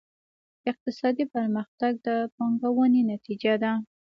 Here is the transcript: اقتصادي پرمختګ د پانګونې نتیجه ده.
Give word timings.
اقتصادي 0.69 1.25
پرمختګ 1.35 1.93
د 2.07 2.09
پانګونې 2.35 3.01
نتیجه 3.11 3.53
ده. 3.63 3.71